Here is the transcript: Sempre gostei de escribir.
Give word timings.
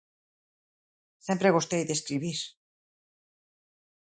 Sempre 1.27 1.53
gostei 1.55 1.83
de 1.87 1.93
escribir. 1.97 2.39